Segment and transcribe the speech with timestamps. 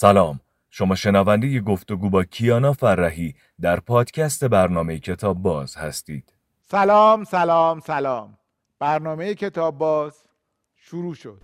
[0.00, 0.40] سلام.
[0.70, 6.32] شما شنونده گفتگو با کیانا فرهی در پادکست برنامه کتاب باز هستید.
[6.70, 8.38] سلام سلام سلام.
[8.78, 10.24] برنامه کتاب باز
[10.76, 11.40] شروع شد.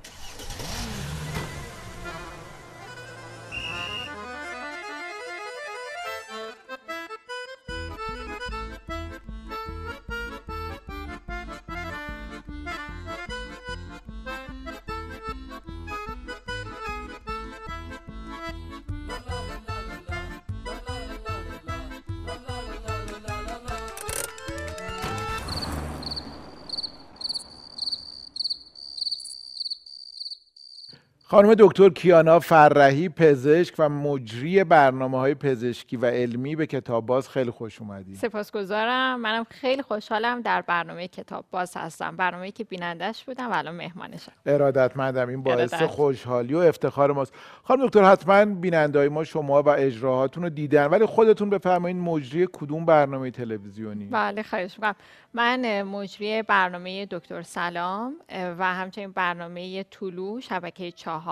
[31.37, 37.29] خانم دکتر کیانا فرهی پزشک و مجری برنامه های پزشکی و علمی به کتاب باز
[37.29, 39.21] خیلی خوش اومدید سپاسگزارم.
[39.21, 42.17] منم خیلی خوشحالم در برنامه کتاب باز هستم.
[42.17, 44.33] برنامه که بینندش بودم و الان مهمانشم.
[44.47, 45.29] ارادتمندم.
[45.29, 45.91] این باعث ارادت.
[45.91, 47.35] خوشحالی و افتخار ماست.
[47.63, 52.49] خانم دکتر حتما بیننده های ما شما و اجراهاتون رو دیدن ولی خودتون بفرمایید مجری
[52.53, 54.95] کدوم برنامه تلویزیونی؟ بله خواهش می‌کنم.
[55.35, 58.15] من مجری برنامه دکتر سلام
[58.59, 61.26] و همچنین برنامه طلو شبکه چهار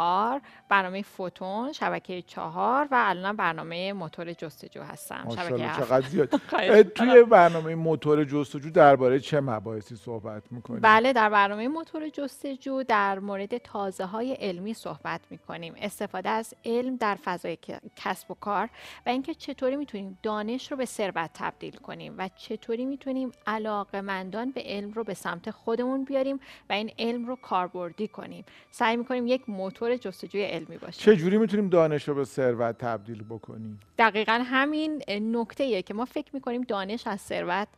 [0.69, 5.28] برنامه فوتون شبکه چهار و الان برنامه موتور جستجو هستم.
[5.37, 5.56] شبکه.
[5.56, 6.28] چقدر زیاد.
[6.97, 13.19] توی برنامه موتور جستجو درباره چه مباحثی صحبت می‌کنید بله در برنامه موتور جستجو در
[13.19, 17.59] مورد تازه های علمی صحبت می کنیم استفاده از علم در فضای
[17.97, 18.69] کسب و کار
[19.06, 24.62] و اینکه چطوری می‌تونیم دانش رو به ثروت تبدیل کنیم و چطوری می‌تونیم علاقمندان به
[24.65, 28.45] علم رو به سمت خودمون بیاریم و این علم رو کاربردی کنیم.
[28.70, 33.23] سعی می‌کنیم یک موتور جستجوی علمی باشیم چه جوری می‌تونیم دانش رو به ثروت تبدیل
[33.23, 37.69] بکنیم؟ دقیقا همین نکته که ما فکر می‌کنیم دانش از ثروت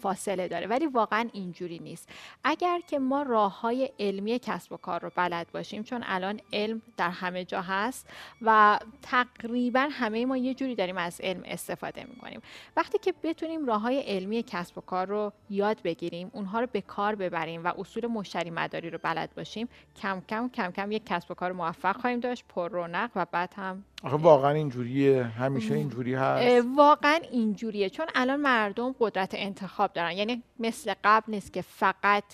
[0.00, 0.66] فاصله داره.
[0.66, 2.08] ولی واقعا اینجوری نیست.
[2.44, 6.82] اگر که ما راه های علمی کسب و کار رو بلد باشیم چون الان علم
[6.96, 8.08] در همه جا هست
[8.42, 12.40] و تقریبا همه ما یه جوری داریم از علم استفاده می‌کنیم.
[12.76, 16.80] وقتی که بتونیم راه های علمی کسب و کار رو یاد بگیریم اونها رو به
[16.80, 19.68] کار ببریم و اصول مشتری مداری رو بلد باشیم
[20.02, 23.54] کم کم کم کم یک کسب و کار موفق خواهیم داشت پر رونق و بعد
[23.56, 25.24] هم آخه واقعا اینجوریه.
[25.24, 26.66] همیشه اینجوری هست.
[26.76, 27.90] واقعا اینجوریه.
[27.90, 30.12] چون الان مردم قدرت انتخاب دارن.
[30.12, 32.24] یعنی مثل قبل نیست که فقط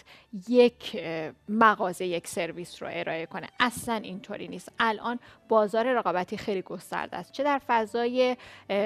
[0.49, 1.03] یک
[1.49, 3.47] مغازه یک سرویس رو ارائه کنه.
[3.61, 4.73] اصلا اینطوری نیست.
[4.79, 7.33] الان بازار رقابتی خیلی گسترده است.
[7.33, 8.37] چه در فضای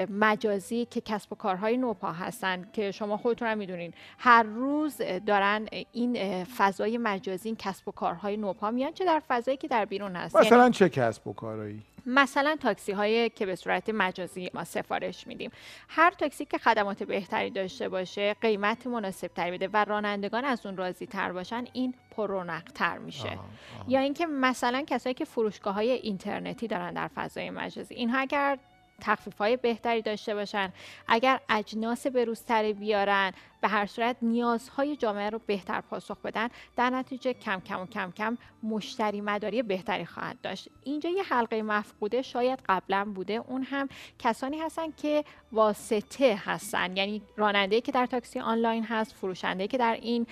[0.09, 3.93] مجازی که کسب و کارهای نوپا هستن که شما خودتون هم می‌دونین.
[4.17, 8.93] هر روز دارن این فضای مجازی این کسب و کارهای نوپا میان.
[8.93, 10.35] چه در فضایی که در بیرون هست.
[10.35, 15.27] یعنی مثلا چه کسب و کارایی؟ مثلا تاکسی هایی که به صورت مجازی ما سفارش
[15.27, 15.51] میدیم
[15.89, 20.77] هر تاکسی که خدمات بهتری داشته باشه قیمت مناسب تری بده و رانندگان از اون
[20.77, 23.39] راضی تر باشن این پرونق تر میشه.
[23.87, 28.59] یا اینکه مثلا کسایی که فروشگاه های اینترنتی دارن در فضای مجازی اینها اگر
[29.01, 30.73] تخفیف های بهتری داشته باشن.
[31.07, 37.33] اگر اجناس بروزتری بیارن به هر صورت نیازهای جامعه رو بهتر پاسخ بدن در نتیجه
[37.33, 40.69] کم کم و کم کم مشتری مداری بهتری خواهد داشت.
[40.83, 43.33] اینجا یه حلقه مفقوده شاید قبلا بوده.
[43.33, 43.89] اون هم
[44.19, 46.97] کسانی هستن که واسطه هستن.
[46.97, 50.27] یعنی راننده که در تاکسی آنلاین هست فروشنده که در این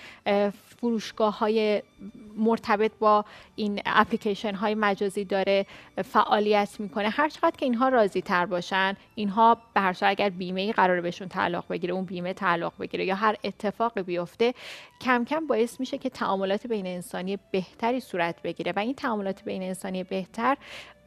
[0.52, 1.82] فروشگاه های
[2.38, 3.24] مرتبط با
[3.56, 5.66] این اپلیکیشن های مجازی داره
[6.04, 7.08] فعالیت می‌کنه.
[7.08, 11.28] هر چقدر که اینها راضی تر باشن اینها به هر اگر بیمه ای قراره بهشون
[11.28, 14.54] تعلق بگیره اون بیمه تعلق بگیره یا هر اتفاقی بیفته
[15.00, 18.72] کم کم باعث میشه که تعاملات بین انسانی بهتری صورت بگیره.
[18.76, 20.56] و این تعاملات بین انسانی بهتر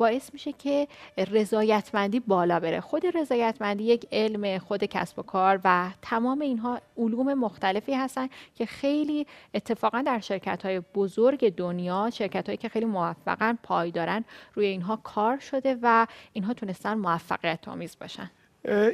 [0.02, 0.88] باعث میشه که
[1.32, 2.82] رضایتمندی بالا بره.
[2.82, 8.66] خود رضایتمندی یک علم خود کسب و کار و تمام اینها علوم مختلفی هستن که
[8.66, 14.96] خیلی اتفاقا در شرکت های بزرگ دنیا شرکت هایی که خیلی موفقن پایدارن روی اینها
[14.96, 18.32] کار شده و اینها تونستن موفقیت آمیز باشن.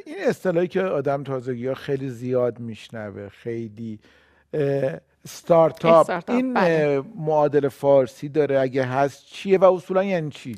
[0.05, 3.99] این اصطلاحی که آدم تازگی ها خیلی زیاد میشنوه خیلی
[5.27, 7.03] ستارتاپ استارتاپ، این بله.
[7.15, 10.57] معادل فارسی داره اگه هست چیه و اصولا یعنی چی؟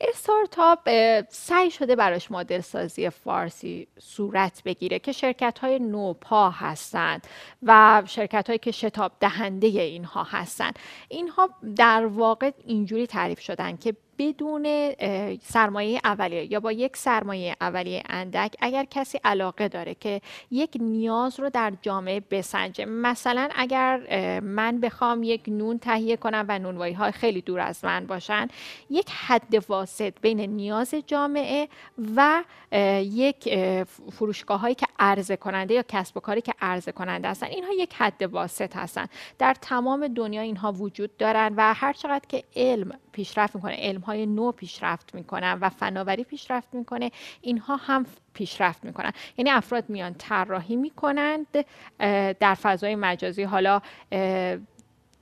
[0.00, 0.88] استارتاپ
[1.28, 7.26] سعی شده براش مدل سازی فارسی صورت بگیره که شرکت های نوپا هستند
[7.62, 10.78] و شرکت هایی که شتاب دهنده اینها هستند.
[11.08, 14.92] اینها در واقع اینجوری تعریف شدن که بدون
[15.42, 20.20] سرمایه اولیه یا با یک سرمایه اولیه اندک اگر کسی علاقه داره که
[20.50, 22.84] یک نیاز رو در جامعه بسنجه.
[22.84, 24.00] مثلا اگر
[24.40, 28.48] من بخوام یک نون تهیه کنم و نونوایی های خیلی دور از من باشن
[28.90, 31.68] یک حد واسط بین نیاز جامعه
[32.16, 32.44] و
[33.02, 33.58] یک
[34.12, 37.94] فروشگاه هایی که عرضه کننده یا کسب و کاری که عرضه کننده هستن اینها یک
[37.94, 39.06] حد واسط هستن.
[39.38, 44.26] در تمام دنیا اینها وجود دارن و هر چقدر که علم پیشرفت می‌کنه علم های
[44.26, 47.10] نو پیشرفت می‌کنن و فناوری پیشرفت می‌کنه
[47.40, 49.12] اینها هم پیشرفت می‌کنن.
[49.36, 51.46] یعنی افراد میان طراحی می‌کنند
[52.40, 53.42] در فضای مجازی.
[53.42, 53.80] حالا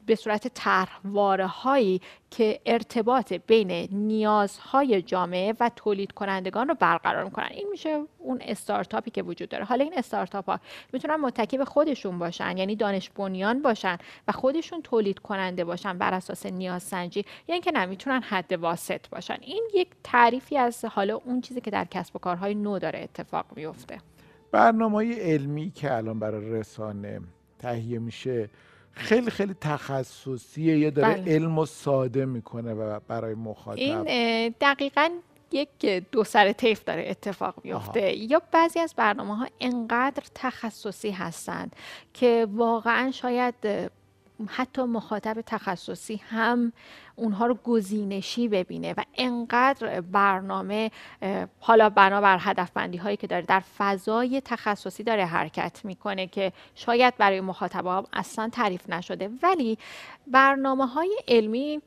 [0.07, 7.49] به صورت طرحواره هایی که ارتباط بین نیازهای جامعه و تولید کنندگان رو برقرار می‌کنن.
[7.51, 9.65] این میشه اون استارتاپی که وجود داره.
[9.65, 10.61] حالا این استارتاپ ها
[10.93, 13.99] می‌تونن متکی به خودشون باشن یعنی دانش بنیان باشن
[14.29, 19.09] و خودشون تولید کننده باشن بر اساس نیاز سنجی یا یعنی اینکه نمی‌تونن حد واسط
[19.09, 19.37] باشن.
[19.41, 23.47] این یک تعریفی از حالا اون چیزی که در کسب و کارهای نو داره اتفاق
[23.57, 23.99] میفته
[24.53, 27.21] برنامه علمی که الان برای رسانه
[27.59, 28.51] تهیه میشه
[28.95, 31.35] خیلی خیلی تخصصیه یه داره بله.
[31.35, 33.79] علم و ساده می‌کنه و برای مخاطب.
[33.81, 35.11] این دقیقا
[35.53, 41.77] یک دو سر طیف داره اتفاق میفته یا بعضی از برنامه ها انقدر تخصصی هستند
[42.15, 43.55] که واقعا شاید
[44.47, 46.73] حتی مخاطب تخصصی هم
[47.17, 50.91] اونها رو گزینشی ببینه و انقدر برنامه
[51.61, 57.17] حالا بنابر هدف بندی هایی که داره در فضای تخصصی داره حرکت می‌کنه که شاید
[57.17, 59.31] برای مخاطب اصلا تعریف نشده.
[59.43, 59.79] ولی
[60.27, 61.83] برنامه های علمی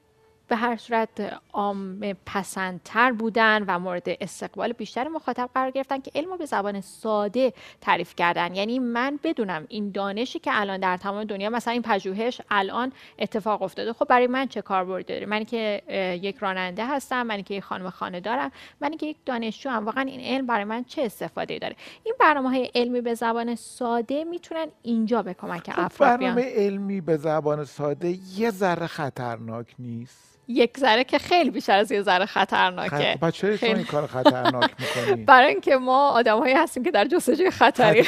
[0.47, 6.37] به هر صورت عام پسندتر بودن و مورد استقبال بیشتر مخاطب قرار گرفتن که علم
[6.37, 8.55] به زبان ساده تعریف کردن.
[8.55, 13.61] یعنی من بدونم این دانشی که الان در تمام دنیا مثلا این پژوهش الان اتفاق
[13.61, 13.93] افتاده.
[13.93, 15.81] خب برای من چه کاربردی داره؟ من که
[16.21, 18.51] یک راننده هستم من که یک خانم خانه دارم
[18.81, 22.49] من که یک دانشجو هم واقعا این علم برای من چه استفاده داره؟ این برنامه
[22.49, 27.63] های علمی به زبان ساده می‌تونن اینجا به کمک خب افراد برنامه علمی به زبان
[27.65, 30.36] ساده یه ذره خطرناک نیست.
[30.47, 33.17] یک ذره که خیلی بیشتر از یه ذره خطرناکه.
[33.21, 33.29] خ...
[33.29, 33.73] چرا خیلی...
[33.73, 38.03] این کار خطرناک می‌کنی؟ برای اینکه ما آدمهایی هستیم که در جستجوی خطری.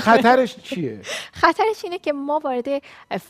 [0.00, 1.00] خطرش چیه؟
[1.32, 2.82] خطرش اینه که ما وارد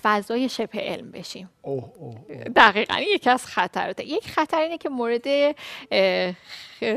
[0.03, 1.51] فضای شبه علم بشیم.
[1.63, 2.15] اوه اوه
[2.57, 4.05] دقیقا یکی از خطراته.
[4.05, 5.25] یک خطر اینه که مورد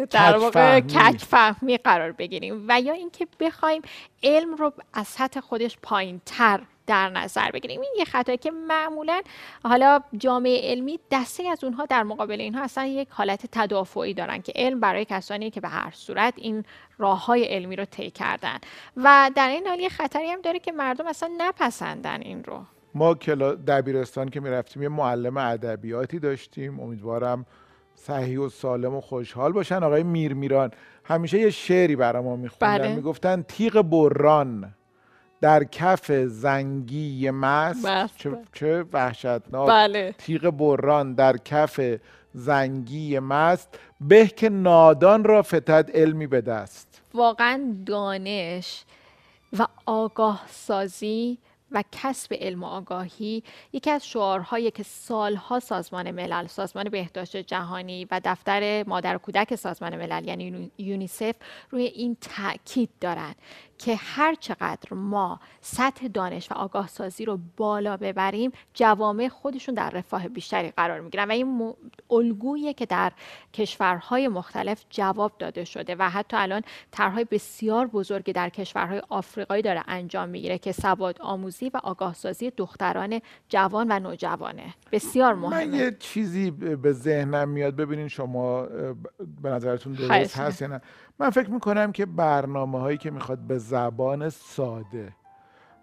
[0.09, 2.65] در واقع کج فهمی قرار بگیریم.
[2.67, 3.81] و یا اینکه بخوایم
[4.23, 7.81] علم رو از سطح خودش پایین تر در نظر بگیریم.
[7.81, 9.21] این یه خطایی که معمولا
[9.63, 14.53] حالا جامعه علمی دسته از اونها در مقابل اینها اصلا یک حالت تدافعی دارن که
[14.55, 16.65] علم برای کسانی که به هر صورت این
[16.97, 18.57] راه های علمی رو طی کردن.
[18.97, 22.61] و در این حال یه خطری هم داره که مردم اصلا نپسندن این رو.
[22.93, 23.13] ما
[23.67, 26.79] دبیرستان که می‌رفتیم یه معلم ادبیاتی داشتیم.
[26.79, 27.45] امیدوارم
[27.95, 29.83] صحیح و سالم و خوشحال باشن.
[29.83, 30.71] آقای میر میران
[31.03, 32.77] همیشه یه شعری برای ما میخوندن.
[32.77, 32.95] بله.
[32.95, 34.73] می‌گفتن تیغ بران
[35.45, 39.69] در کف زنگی مست چه, چه وحشتناک.
[39.69, 40.15] بله.
[40.17, 41.79] تیغ بران در کف
[42.33, 43.79] زنگی مست.
[44.01, 47.01] به که نادان را فتد علمی به دست.
[47.13, 48.83] واقعا دانش
[49.59, 51.37] و آگاه سازی
[51.71, 53.43] و کسب علم و آگاهی
[53.73, 59.55] یکی از شعارهایی که سالها سازمان ملل سازمان بهداشت جهانی و دفتر مادر و کودک
[59.55, 61.35] سازمان ملل یعنی یونیسف
[61.69, 63.35] روی این تاکید دارند
[63.77, 69.89] که هر چقدر ما سطح دانش و آگاه سازی رو بالا ببریم جوامع خودشون در
[69.89, 71.27] رفاه بیشتری قرار می‌گیرن.
[71.27, 71.73] و این
[72.11, 73.11] الگویی که در
[73.53, 76.61] کشورهای مختلف جواب داده شده و حتی الان
[76.91, 82.51] طرحهای بسیار بزرگی در کشورهای آفریقایی داره انجام می‌گیره که سواد آموزی و آگاه سازی
[82.57, 84.73] دختران جوان و نوجوانه.
[84.91, 85.65] بسیار مهمه.
[85.65, 87.75] من یه چیزی به ذهنم میاد.
[87.75, 88.61] ببینین شما
[89.41, 90.81] به نظرتون درست هست یا نه؟
[91.19, 95.13] من فکر می‌کنم که برنامه هایی که می‌خواد به زبان ساده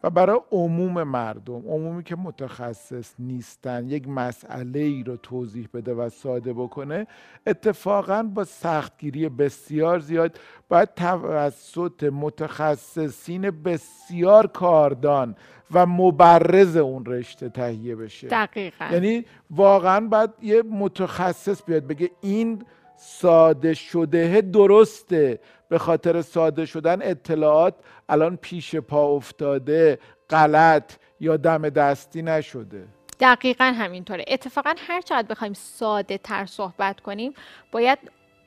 [0.04, 6.09] و برای عموم مردم عمومی که متخصص نیستن یک مسئله ای رو توضیح بده و
[6.09, 7.07] ساده بکنه
[7.47, 15.37] اتفاقا با سختگیری بسیار زیاد باید توسط متخصصین بسیار کاردان
[15.71, 18.28] و مبرز اون رشته تهیه بشه.
[18.28, 18.88] دقیقا.
[18.92, 22.62] یعنی واقعا باید یه متخصص بیاد بگه این
[23.04, 25.40] ساده شده درسته.
[25.68, 27.75] به خاطر ساده شدن اطلاعات
[28.09, 29.99] الان پیش پا افتاده
[30.30, 32.85] غلط یا دم دستی نشده.
[33.21, 34.25] دقیقا همینطوره.
[34.28, 37.35] اتفاقا هر چقدر بخوایم ساده تر صحبت کنیم
[37.73, 37.99] باید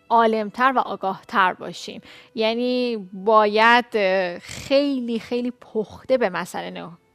[0.10, 2.02] عالمتر و آگاهتر باشیم.
[2.36, 3.86] یعنی باید
[4.40, 6.70] خیلی خیلی پخته به مسئله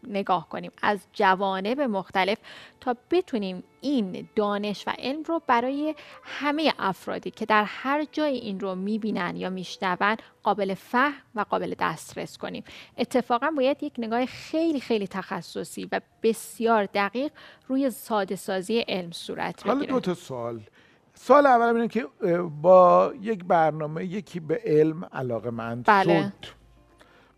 [0.09, 0.73] نگاه کنیم.
[0.83, 2.39] از جوانب مختلف
[2.81, 8.61] تا بتونیم این دانش و علم رو برای همه افرادی که در هر جای این
[8.61, 12.65] رو می‌بینن یا میشنون قابل فهم و قابل دسترس کنیم.
[12.99, 17.33] اتفاقا باید یک نگاه خیلی خیلی تخصصی و بسیار دقیق
[17.69, 19.75] روی ساده سازی علم صورت بگیره.
[19.75, 20.61] حالا دو تا سوال.
[21.15, 22.07] سال اول اینه که
[22.63, 26.23] با یک برنامه یکی به علم علاقه مند بله.
[26.23, 26.49] شد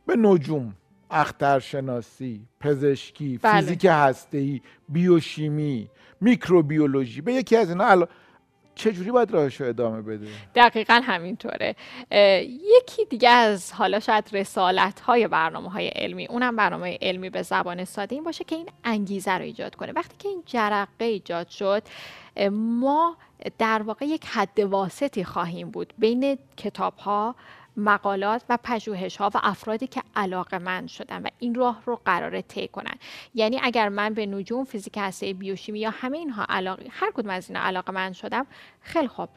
[0.07, 0.75] به نجوم.
[1.13, 3.61] اخترشناسی پزشکی بله.
[3.61, 5.91] فیزیک هسته‌ای بیوشیمی
[6.21, 8.09] میکروبیولوژی به یکی از اینا
[8.75, 11.77] چجوری باید راهش رو ادامه بده؟ دقیقا همینطوره.
[12.77, 17.85] یکی دیگه از حالا شاید رسالت های برنامه های علمی اونم برنامه علمی به زبان
[17.85, 19.93] ساده این باشه که این انگیزه رو ایجاد کنه.
[19.93, 21.83] وقتی که این جرقه ایجاد شد
[22.53, 23.17] ما
[23.59, 27.35] در واقع یک حد واسطی خواهیم بود بین کتاب ها
[27.77, 32.43] مقالات و پژوهش ها و افرادی که علاقه من شدن و این راه رو قراره
[32.43, 32.95] طی کنن.
[33.35, 37.51] یعنی اگر من به نجوم فیزیک هسته بیوشیمی یا همه اینها علاقه هر کدوم از
[37.51, 38.47] اینا علاقه من شدم
[38.81, 39.29] خیلی خوب.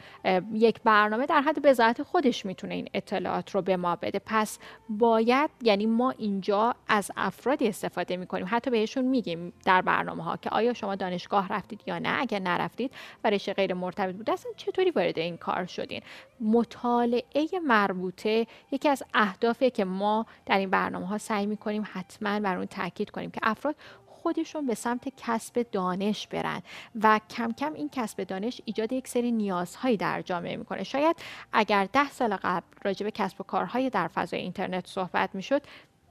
[0.54, 4.22] یک برنامه در حد بذات خودش می‌تونه این اطلاعات رو به ما بده.
[4.26, 8.48] پس باید یعنی ما اینجا از افرادی استفاده می‌کنیم.
[8.50, 12.92] حتی بهشون میگیم در برنامه ها که آیا شما دانشگاه رفتید یا نه؟ اگر نرفتید
[13.24, 16.02] و رشته غیر مرتبط بود اصلا چطوری وارد این کار شدین؟
[16.40, 22.58] مطالعه مربوطه یکی از اهدافی که ما در این برنامه ها سعی می‌کنیم حتما بر
[22.58, 23.76] اون تاکید کنیم که افراد
[24.06, 26.62] خودشون به سمت کسب دانش برن
[27.04, 30.84] و کم کم این کسب دانش ایجاد یک سری نیازهایی در جامعه می‌کنه.
[30.84, 31.16] شاید
[31.54, 35.62] اگر ده سال قبل راجع به کسب و کارهای در فضای اینترنت صحبت می‌شد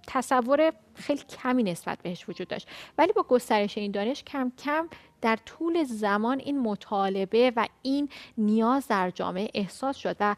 [0.06, 2.68] تصور خیلی کمی نسبت بهش وجود داشت.
[2.98, 4.88] ولی با گسترش این دانش کم کم
[5.24, 10.36] در طول زمان این مطالبه و این نیاز در جامعه احساس شد و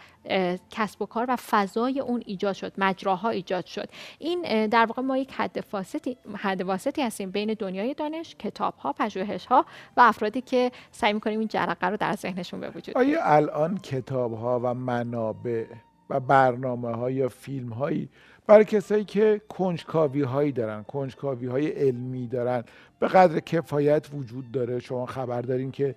[0.70, 3.88] کسب و کار و فضای اون ایجاد شد مجراها ایجاد شد.
[4.18, 8.92] این در واقع ما یک حد واسطی حد واسطی هستیم بین دنیای دانش کتاب ها
[8.92, 9.66] پژوهش ها
[9.96, 14.34] و افرادی که سعی می‌کنیم این جرقه رو در ذهنشون به وجود آیا الان کتاب
[14.34, 15.66] ها و منابع
[16.10, 18.08] و برنامه ها یا فیلم هایی
[18.46, 22.64] برای کسایی که کنجکاوی هایی دارن کنجکاوی های علمی دارن
[22.98, 24.78] به قدر کفایت وجود داره.
[24.78, 25.94] شما خبر دارین که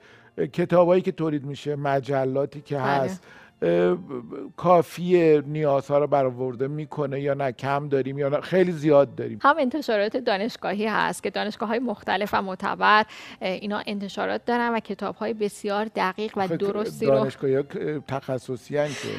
[0.53, 2.83] کتابایی که تولید میشه مجلاتی که بله.
[2.83, 3.23] هست
[4.57, 9.39] کافی نیازها رو برآورده می‌کنه یا نه کم داریم یا نه خیلی زیاد داریم.
[9.41, 13.05] هم انتشارات دانشگاهی هست که دانشگاه های مختلف و معتبر
[13.41, 17.63] اینا انتشارات دارن و کتاب های بسیار دقیق و درستی رو دانشگاهی
[18.07, 18.73] تخصصی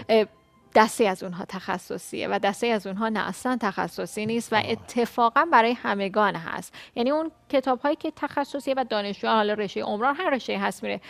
[0.09, 0.29] که.
[0.75, 5.73] دسته از اونها تخصصیه و دسته از اونها نه اصلا تخصصی نیست و اتفاقا برای
[5.73, 6.75] همگان هست.
[6.95, 11.01] یعنی اون کتاب هایی که تخصصی و دانشجویان حالا رشته عمران هر رشته هست میره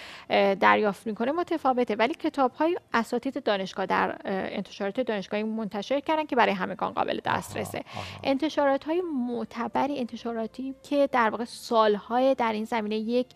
[0.54, 1.94] دریافت می‌کنه متفاوته.
[1.94, 7.84] ولی کتاب های اساتید دانشگاه در انتشارات دانشگاهی منتشر کردن که برای همگان قابل دسترسه.
[8.24, 13.26] انتشارات های معتبری انتشاراتی که در واقع سالهای در این زمینه یک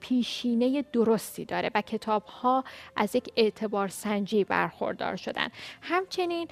[0.00, 2.64] پیشینه درستی داره و کتاب ها
[2.96, 5.48] از یک اعتبار سنجی برخوردار شدن.
[5.82, 6.48] همچنین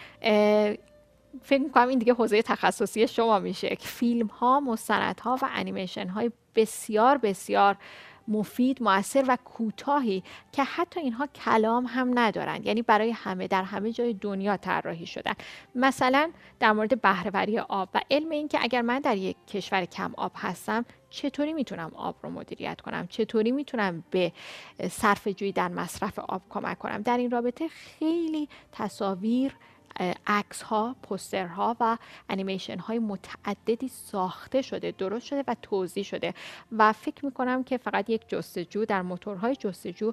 [1.42, 3.68] فکر می‌کنم این دیگه حوزه تخصصی شما میشه.
[3.68, 7.76] که فیلم ها مستند ها و انیمیشن های بسیار بسیار
[8.28, 10.22] مفید موثر و کوتاهی
[10.52, 15.32] که حتی اینها کلام هم ندارند یعنی برای همه در همه جای دنیا طراحی شدن.
[15.74, 20.12] مثلا در مورد بهرهوری آب و علم این که اگر من در یک کشور کم
[20.16, 24.32] آب هستم چطوری می‌تونم آب رو مدیریت کنم؟ چطوری می‌تونم به
[24.90, 29.52] صرف جویی در مصرف آب کمک کنم؟ در این رابطه خیلی تصاویر
[30.26, 36.34] عکس ها پوستر ها و انیمیشن های متعددی ساخته شده درست شده و توضیح شده.
[36.78, 40.12] و فکر می کنم که فقط یک جستجو در موتورهای جستجو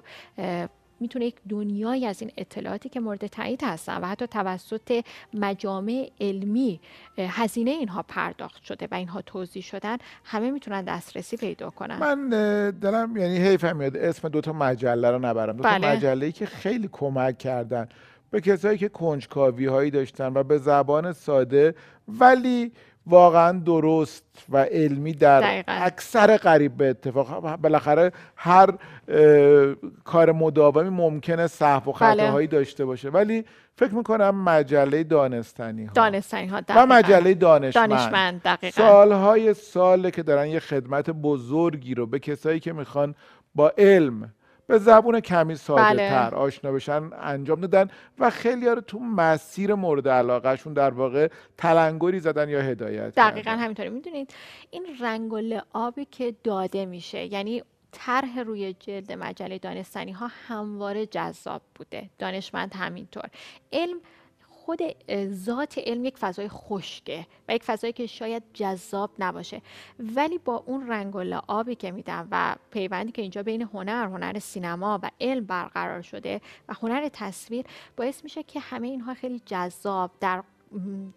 [1.00, 5.04] می‌تونه یک دنیایی از این اطلاعاتی که مورد تایید هستن و حتی توسط
[5.34, 6.80] مجامع علمی
[7.18, 11.98] هزینه اینها پرداخت شده و اینها توضیح شدن همه می‌تونن دسترسی پیدا کنن.
[11.98, 12.28] من
[12.70, 15.56] دلم یعنی حیفم میاد اسم دوتا مجله رو نبرم.
[15.56, 15.96] دوتا بله.
[15.96, 17.88] مجله که خیلی کمک کردن.
[18.30, 21.74] به کسایی که کنجکاوی هایی داشتن و به زبان ساده
[22.08, 22.72] ولی
[23.06, 28.74] واقعا درست و علمی در اکثر قریب به اتفاق بالاخره هر
[30.04, 32.58] کار مداومی ممکنه صحو و خطاهایی بله.
[32.58, 33.44] داشته باشه ولی
[33.76, 38.82] فکر می‌کنم مجله دانستنی ها دانستنی ها و مجله دانشمند, دانشمند دقیقا.
[38.82, 43.14] سالهای ساله که دارن یه خدمت بزرگی رو به کسایی که می‌خوان
[43.54, 44.32] با علم
[44.68, 46.08] به زبون کمی ساده بله.
[46.08, 47.90] تر آشنا بشن انجام دادن.
[48.18, 53.88] و خیلی رو تو مسیر مورد علاقهشون در واقع تلنگری زدن یا هدایت دقیقا همینطوری.
[53.88, 54.34] می‌دونید
[54.70, 61.06] این رنگ و لعابی که داده میشه یعنی طرح روی جلد مجله دانستنی ها همواره
[61.06, 62.10] جذاب بوده.
[62.18, 63.24] دانشمند همینطور.
[63.72, 63.96] علم
[64.68, 64.80] خود
[65.32, 69.62] ذات علم یک فضای خشکه و یک فضایی که شاید جذاب نباشه.
[69.98, 74.38] ولی با اون رنگ و لعابی که میدم و پیوندی که اینجا بین هنر هنر
[74.38, 80.10] سینما و علم برقرار شده و هنر تصویر باعث میشه که همه اینها خیلی جذاب
[80.20, 80.42] در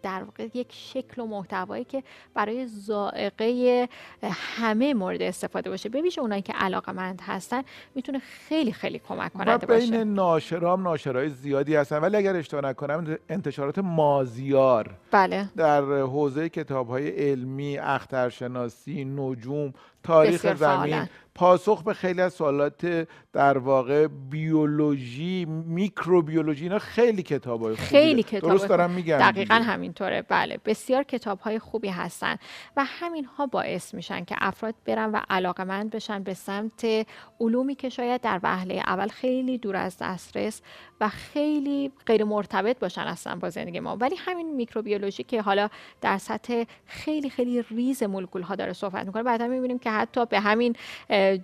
[0.02, 2.02] در واقع یک شکل و محتوایی که
[2.34, 3.88] برای زائقه
[4.22, 5.88] همه مورد استفاده باشه.
[5.88, 7.62] ببینید اونایی که علاقمند هستن
[7.94, 9.90] می‌تونه خیلی خیلی کمک کننده باشه.
[9.90, 11.98] بین ناشرام ناشرای زیادی هستن.
[11.98, 15.48] ولی اگر اشتباه نکنم انتشارات مازیار بله.
[15.56, 21.08] در حوزه کتاب های علمی اخترشناسی نجوم تاریخ زمین.
[21.34, 28.50] پاسخ به خیلی از سوالات در واقع بیولوژی میکروبیولوژی اینا خیلی کتاب های خیلی کتاب
[28.50, 30.22] درست دارم میگم دقیقا همینطوره.
[30.22, 30.58] بله.
[30.64, 32.36] بسیار کتاب های خوبی هستن
[32.76, 37.06] و همین ها باعث میشن که افراد برن و علاقمند بشن به سمت
[37.40, 40.62] علومی که شاید در وهله اول خیلی دور از دسترس
[41.00, 43.96] و خیلی غیر مرتبط باشن اصلا با زندگی ما.
[43.96, 45.68] ولی همین میکروبیولوژی که حالا
[46.00, 50.40] در سطح خیلی خیلی ریز مولکول ها داره صحبت می‌کنه بعدا می‌بینیم که حتی به
[50.40, 50.76] همین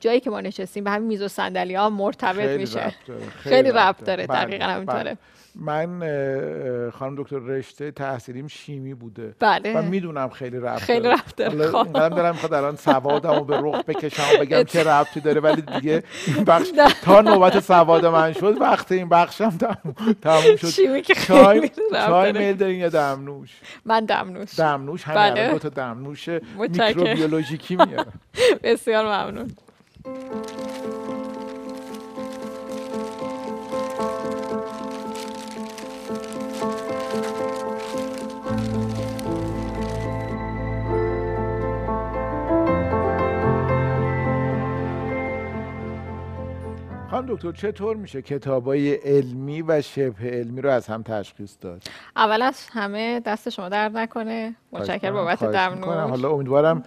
[0.01, 2.95] جایی که ما نشستیم به همین میز و صندلی ها مرتبط میشه.
[3.39, 5.03] خیلی ربط داره بله، دقیقا همینطوره.
[5.03, 5.17] بله.
[5.59, 6.01] من
[6.91, 9.35] خانم دکتر رشته تحصیلیم شیمی بوده.
[9.39, 9.79] بله.
[9.79, 11.93] و می‌دونم خیلی رفت خیلی رفت داره خب.
[11.93, 16.45] دارم می‌خواد الان سوادمو به رخ بکشم و بگم چه ربطی داره ولی دیگه این
[16.45, 16.69] بخش
[17.03, 19.51] تا نوبت سواد من شد وقت این بخشم
[20.23, 20.69] تموم شد.
[20.69, 23.51] شیمی که چای چای میل دارین یا دمنوش؟
[23.85, 24.59] من دمنوش.
[24.59, 25.53] دمنوش؟ همین بله.
[25.53, 28.13] دو تا دمنوش میکروبیولوژیکی میارم
[28.63, 29.51] بسیار ممنون.
[47.19, 51.83] خانم دکتر چطور میشه کتابای علمی و شبه علمی رو از هم تشخیص داد؟
[52.17, 54.55] اول از همه دست شما درد نکنه.
[54.73, 56.83] متشکر بابت دمنوش حالا امیدوارم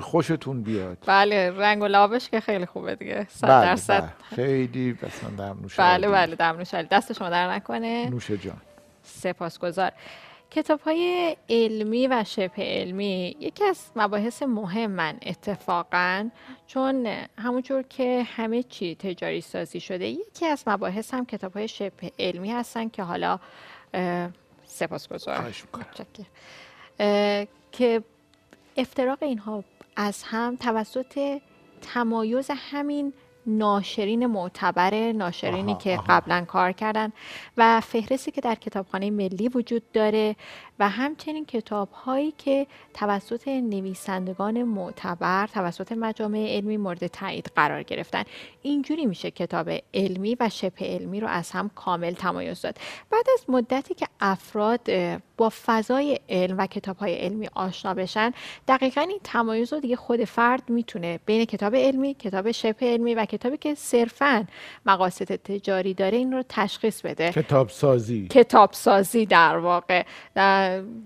[0.00, 0.98] خوشتون بیاد.
[1.06, 3.26] بله رنگ و لابش که خیلی خوبه دیگه.
[3.28, 4.00] صد بله درصد.
[4.00, 4.10] بله.
[4.36, 8.10] خیلی مثلا دمنوش بله بله دمنوش دست شما در نکنه.
[8.10, 8.60] نوش جان.
[9.02, 9.90] سپاسگزار
[10.50, 16.30] کتاب های علمی و شبه علمی یکی از مباحث مهم من اتفاقا
[16.66, 17.06] چون
[17.38, 22.52] همونجور که همه چی تجاری سازی شده یکی از مباحث هم کتاب های شبه علمی
[22.52, 23.38] هستن که حالا
[24.64, 25.52] سپاسگزار
[27.72, 28.02] که
[28.76, 29.64] افتراق اینها
[29.96, 31.40] از هم توسط
[31.82, 33.12] تمایز همین
[33.58, 37.12] ناشرین معتبر ناشرینی که قبلا کار کردن
[37.56, 40.36] و فهرستی که در کتابخانه ملی وجود داره
[40.78, 48.22] و همچنین کتاب هایی که توسط نویسندگان معتبر توسط مجامع علمی مورد تایید قرار گرفتن.
[48.62, 52.78] اینجوری میشه کتاب علمی و شبه علمی رو از هم کامل تمایز داد.
[53.10, 54.90] بعد از مدتی که افراد
[55.40, 58.32] با فضای علم و کتاب های علمی آشنا بشن.
[58.68, 63.24] دقیقا این تمایز رو دیگه خود فرد می‌تونه بین کتاب علمی کتاب شبه علمی و
[63.24, 64.46] کتابی که صرفا
[64.86, 67.32] مقاصد تجاری داره این رو تشخیص بده.
[67.32, 70.04] کتاب سازی کتاب سازی در واقع.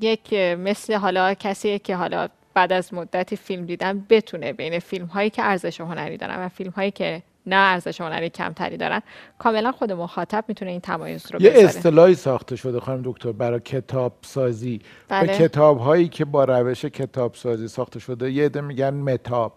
[0.01, 5.31] یک مثل حالا کسی که حالا بعد از مدتی فیلم دیدن بتونه بین فیلم هایی
[5.31, 9.03] که ارزش هنری دارن و فیلم هایی که نه ارزش هنری کمتری دارن.
[9.39, 14.13] کاملا خود مخاطب می‌تونه این تمایز رو یه اصطلاحی ساخته شده خانم دکتر برای کتاب
[14.23, 15.27] سازی بله.
[15.27, 19.53] به کتاب هایی که با روش کتاب سازی ساخته شده یه عده میگن متاب.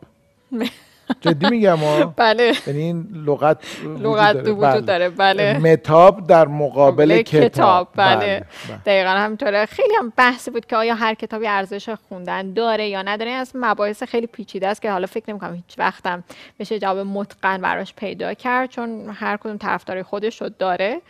[1.22, 1.78] جدی میگم
[2.18, 2.54] بله.
[2.68, 4.82] یعنی این لغت لغت وجود بله.
[4.82, 5.10] داره.
[5.10, 5.58] بله.
[5.58, 8.16] متاب در مقابل کتاب, بله.
[8.16, 8.46] بله.
[8.70, 8.78] بله.
[8.86, 9.66] دقیقا همینطوره.
[9.66, 13.32] خیلی هم بحثی بود که آیا هر کتابی ارزش خوندن داره یا نداره.
[13.32, 16.24] از مباحث خیلی پیچیده است که حالا فکر نمی‌کنم هیچ وقتم
[16.60, 21.02] بشه جواب متقن براش پیدا کرد چون هر کدوم طرفدار خودش رو داره.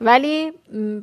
[0.00, 0.52] ولی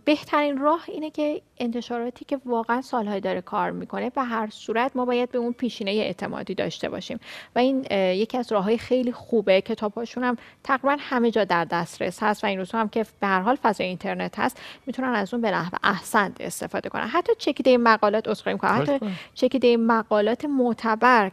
[0.05, 5.05] بهترین راه اینه که انتشاراتی که واقعا سالهای داره کار می‌کنه به هر صورت ما
[5.05, 7.19] باید به اون پیشینه اعتمادی داشته باشیم.
[7.55, 9.61] و این یکی از راه های خیلی خوبه.
[9.61, 13.41] کتابهاشون هم تقریبا همه جا در دسترس هست و این روزها هم که به هر
[13.41, 17.07] حال فضای اینترنت هست می‌تونن از اون به نحو احسن استفاده کنن.
[17.07, 18.99] حتی چکیده مقالات اسخای می‌کنن حتی
[19.33, 21.31] چکیده مقالات معتبر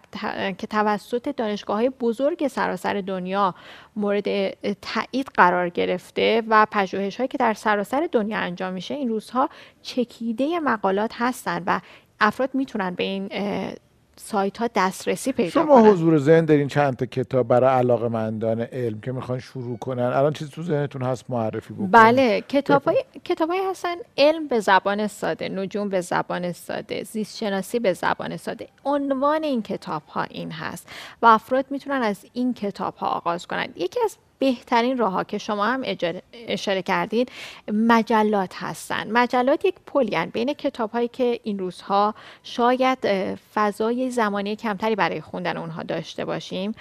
[0.59, 3.55] که توسط دانشگاه های بزرگ سراسر دنیا
[3.97, 9.49] مورد تایید قرار گرفته و پژوهش هایی که در سراسر دنیا انجام میشه این روزها
[9.83, 11.81] چکیده مقالات هستن و
[12.21, 13.29] افراد می‌تونن به این
[14.23, 19.01] سایت ها دسترسی پیدا شما حضور ذهن دارین چند تا کتاب برای علاقه مندان علم
[19.01, 21.91] که می‌خوان شروع کنن؟ الان چیزی تو ذهنتون هست معرفی بکنید.
[21.91, 22.41] بله
[23.25, 28.37] کتاب های هستن علم به زبان ساده نجوم به زبان ساده زیست شناسی به زبان
[28.37, 28.69] ساده.
[28.85, 30.89] عنوان این کتاب ها این هست
[31.23, 35.67] و افراد می‌تونن از این کتاب ها آغاز کنند یکی از بهترین راه که شما
[35.67, 35.83] هم
[36.33, 37.33] اشاره کردید
[37.73, 39.11] مجلات هستن.
[39.11, 42.99] مجلات یک پلیان بین کتاب هایی که این روزها شاید
[43.55, 46.75] فضای زمانی کمتری برای خوندن اونها داشته باشیم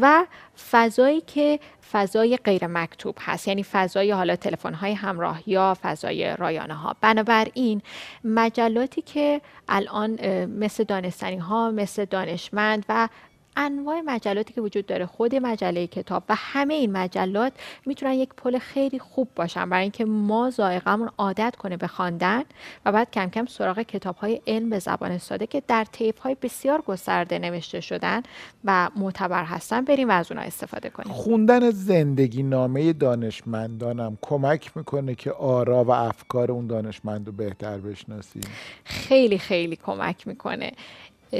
[0.00, 0.26] و
[0.70, 1.60] فضایی که
[1.92, 3.48] فضای غیر مکتوب هست.
[3.48, 7.82] یعنی فضای حالا تلفن های همراه یا فضای رایانه ها بنابراین
[8.24, 10.10] مجلاتی که الان
[10.46, 13.08] مثل دانستنی ها مثل دانشمند و
[13.56, 17.52] انواع مجلاتی که وجود داره خود مجله کتاب و همه این مجلات
[17.86, 22.42] می‌تونن یک پل خیلی خوب باشن برای اینکه ما ذائقه‌مون عادت کنه به خواندن
[22.84, 26.36] و بعد کم کم سراغ کتاب های علم به زبان ساده که در تیپ های
[26.42, 28.22] بسیار گسترده نوشته شدن
[28.64, 31.12] و معتبر هستن بریم و از اونها استفاده کنیم.
[31.12, 38.42] خوندن زندگی نامه دانشمندانم کمک می‌کنه که آرا و افکار اون دانشمند رو بهتر بشناسیم.
[38.84, 40.72] خیلی خیلی کمک می‌کنه.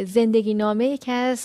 [0.07, 1.39] زندگی نامه یکی از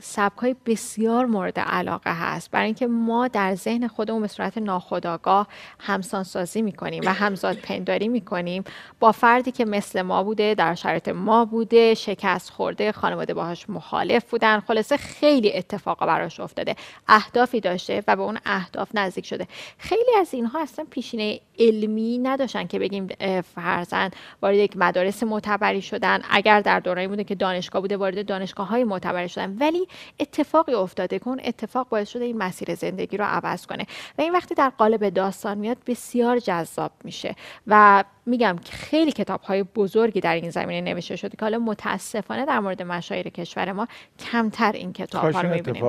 [0.00, 2.50] سبک های بسیار مورد علاقه هست.
[2.50, 8.08] برای اینکه ما در ذهن خودمون به صورت ناخودآگاه همسان سازی می‌کنیم و همزاد پنداری
[8.08, 8.64] می‌کنیم
[9.00, 14.30] با فردی که مثل ما بوده در شرایط ما بوده شکست خورده خانواده باهاش مخالف
[14.30, 14.60] بودن.
[14.60, 16.76] خلاصه خیلی اتفاقا براش افتاده
[17.08, 19.46] اهدافی داشته و به اون اهداف نزدیک شده.
[19.78, 23.08] خیلی از اینها اصلا پیشینه علمی نداشتن که بگیم
[23.54, 24.10] فرزن
[24.42, 26.20] وارد یک مدارس معتبری شدن.
[26.30, 29.56] اگر در دورانی بوده که دانشگاه بوده وارد دانشگاه های معتبر شدن.
[29.60, 29.88] ولی
[30.20, 33.86] اتفاقی افتاده کن اتفاق باعث شده این مسیر زندگی رو عوض کنه.
[34.18, 37.36] و این وقتی در قالب داستان میاد بسیار جذاب میشه.
[37.66, 42.46] و میگم که خیلی کتاب های بزرگی در این زمینه نوشته شده که حالا متاسفانه
[42.46, 45.84] در مورد مشاهیر کشور ما کمتر این کتاب ها رو می‌بینیم.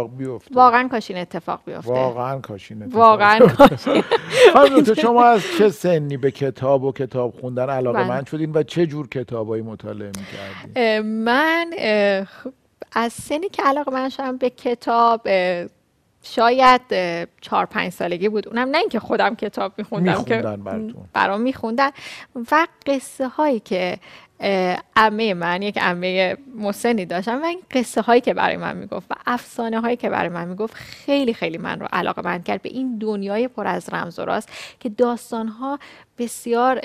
[0.51, 1.91] واقعا کاشین اتفاق بیفته.
[1.91, 4.03] واقعا کاشین اتفاق واقعا کاشین.
[5.01, 8.09] شما از چه سنی به کتاب و کتاب خوندن علاقه بله.
[8.09, 11.73] من شدین و چه جور کتابایی مطالعه می‌کردین؟ من
[12.91, 15.27] از سنی که علاقه من شدم به کتاب
[16.33, 16.81] شاید
[17.41, 18.47] چهار پنج سالگی بود.
[18.47, 20.57] اونم نه اینکه خودم کتاب میخوندم که
[21.13, 21.89] برام میخوندن.
[22.51, 23.97] و قصه هایی که
[24.95, 29.15] امه من یک امه مسنی داشتم و این قصه هایی که برای من می‌گفت و
[29.25, 32.97] افسانه هایی که برای من می‌گفت خیلی خیلی من رو علاقه مند کرد به این
[32.97, 35.79] دنیای پر از رمز و راست که داستان ها
[36.17, 36.81] بسیار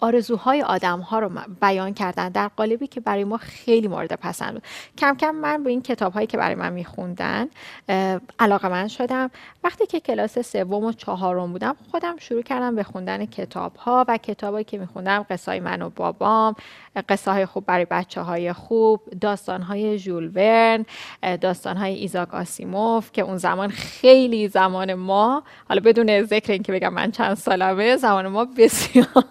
[0.00, 1.30] آرزوهای آدم ها رو
[1.62, 4.62] بیان کردن در قالبی که برای ما خیلی مورد پسند بود.
[4.98, 7.48] کم کم من به این کتاب هایی که برای من میخوندن
[8.38, 9.30] علاقه من شدم.
[9.64, 14.16] وقتی که کلاس سوم و چهارم بودم خودم شروع کردم به خوندن کتاب ها و
[14.16, 16.54] کتابایی که میخوندم قصه های من و بابام
[17.08, 20.86] قصه های خوب برای بچه های خوب داستان های ژول ورن
[21.36, 26.92] داستان های ایزاک آسیموف که اون زمان خیلی زمان ما حالا بدون ذکر اینکه بگم
[26.94, 29.24] من چند سالمه زمان ما بسیار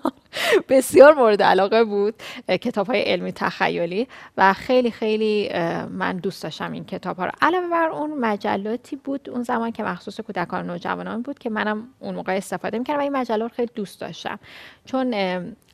[0.69, 2.13] بسیار مورد علاقه بود
[2.47, 5.49] کتاب های علمی تخیلی و خیلی خیلی
[5.89, 7.31] من دوست داشتم این کتاب ها رو.
[7.41, 11.87] علاوه بر اون مجلاتی بود اون زمان که مخصوص کودکان و نوجوانان بود که منم
[11.99, 14.39] اون موقع استفاده می‌کردم و این مجلات خیلی دوست داشتم.
[14.85, 15.13] چون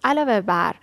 [0.04, 0.76] علاوه بر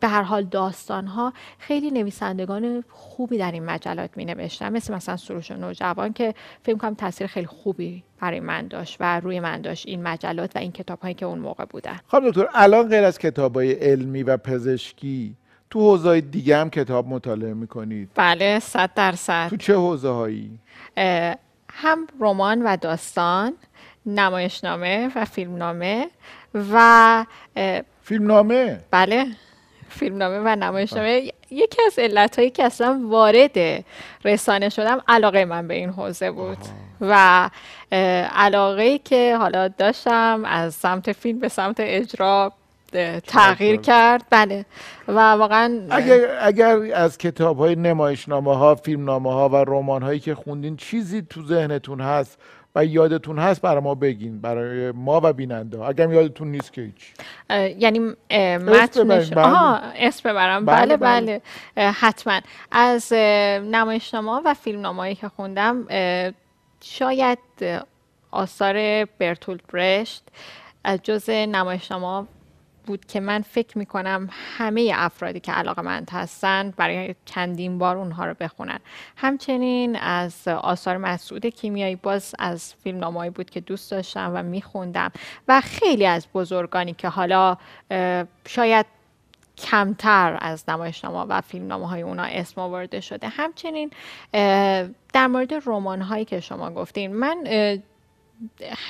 [0.00, 5.16] به هر حال داستان ها خیلی نویسندگان خوبی در این مجلات می نوشتن مثل مثلا
[5.16, 9.86] سروش نوجوان که فکر کنم تاثیر خیلی خوبی برای من داشت و روی من داشت
[9.86, 12.00] این مجلات و این کتاب هایی که اون موقع بودن.
[12.06, 15.34] خب دکتر الان غیر از کتاب های علمی و پزشکی
[15.70, 19.48] تو حوزه دیگه هم کتاب مطالعه می‌کنید؟ بله صد درصد.
[19.50, 20.58] تو چه حوزه هایی
[21.70, 23.52] هم رمان و داستان
[24.06, 26.06] نمایشنامه و فیلمنامه
[26.54, 27.24] و
[28.02, 29.26] فیلمنامه؟ بله.
[29.88, 31.30] فیلمنامه و نمایشنامه.
[31.50, 33.84] یکی از علتهایی که اصلا وارد
[34.24, 36.58] رسانه شدم علاقه من به این حوزه بود.
[37.00, 37.50] و
[38.34, 42.52] علاقه که حالا داشتم از سمت فیلم به سمت اجرا
[43.26, 44.22] تغییر کرد.
[44.30, 44.64] بله.
[45.08, 50.34] و واقعا اگر, اگر از کتاب های نمایشنامه ها فیلمنامه ها و رمان هایی که
[50.34, 52.38] خوندین چیزی تو ذهنتون هست
[52.78, 57.14] و یادتون هست برای ما بگین برای ما و بیننده اگر یادتون نیست که هیچ.
[57.78, 57.98] یعنی
[58.58, 59.40] متنش بله.
[59.40, 60.64] آها اسم ببرم.
[60.64, 61.42] بله بله,
[61.76, 61.90] بله.
[61.90, 62.40] حتما.
[62.72, 63.12] از
[63.62, 65.86] نمایشنامه و فیلمنامه‌ای که خوندم
[66.80, 67.38] شاید
[68.30, 70.22] آثار برتولد برشت
[70.84, 72.26] از جز نمایشنامه
[72.88, 78.26] بود که من فکر می‌کنم همه افرادی که علاقه مند هستن برای چندین بار اونها
[78.26, 78.78] رو بخونن.
[79.16, 85.10] همچنین از آثار مسعود کیمیایی باز از فیلم نامایی بود که دوست داشتم و میخوندم
[85.48, 87.56] و خیلی از بزرگانی که حالا
[88.46, 88.86] شاید
[89.58, 93.28] کمتر از نمایشنامه و فیلمنامه های اونا اسم آورده شده.
[93.28, 93.90] همچنین
[95.12, 97.36] در مورد رمان هایی که شما گفتین من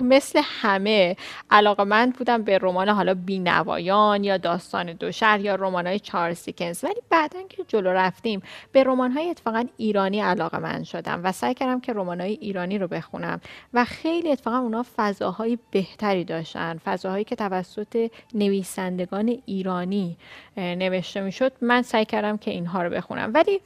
[0.00, 1.16] مثل همه
[1.50, 6.44] علاقه من بودم به رمان حالا بینوایان یا داستان دو شهر یا رمان های چارلز
[6.44, 6.84] دیکنز.
[6.84, 11.54] ولی بعدا که جلو رفتیم به رمان های اتفاقا ایرانی علاقه من شدم و سعی
[11.54, 13.40] کردم که رمان های ایرانی رو بخونم
[13.74, 16.78] و خیلی اتفاقا اونا فضاهای بهتری داشتن.
[16.84, 20.16] فضاهایی که توسط نویسندگان ایرانی
[20.56, 23.32] نوشته می‌شد من سعی کردم که اینها رو بخونم.
[23.34, 23.60] ولی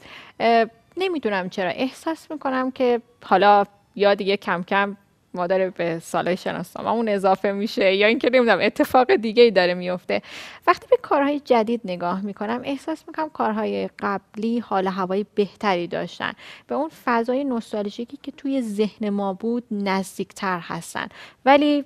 [0.96, 3.64] نمی‌دونم چرا احساس می‌کنم که حالا
[3.94, 4.96] یا دیگه کم کم
[5.34, 6.36] ما داره به سالهای
[6.76, 10.22] اون اضافه میشه یا اینکه نمی‌دونم اتفاق دیگه ای داره میفته
[10.66, 16.32] وقتی به کارهای جدید نگاه می‌کنم احساس می‌کنم کارهای قبلی حال هوای بهتری داشتن.
[16.66, 21.08] به اون فضای نوستالژیکی که توی ذهن ما بود نزدیکتر هستن.
[21.44, 21.84] ولی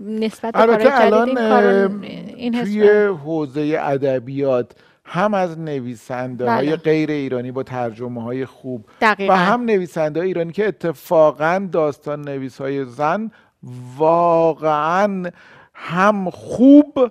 [0.00, 2.04] نسبت به کارهای جدید این,
[2.36, 4.72] این توی حوزه ادبیات
[5.12, 6.76] هم از نویسنده های بله.
[6.76, 9.32] غیر ایرانی با ترجمه های خوب دقیقا.
[9.32, 13.30] و هم نویسنده های ایرانی که اتفاقا داستان نویس های زن
[13.96, 15.30] واقعا
[15.74, 17.10] هم خوب